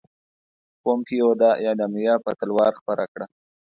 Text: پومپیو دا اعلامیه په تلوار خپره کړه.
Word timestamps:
پومپیو 0.81 1.29
دا 1.41 1.51
اعلامیه 1.63 2.15
په 2.23 2.31
تلوار 2.39 2.71
خپره 2.79 3.03
کړه. 3.11 3.25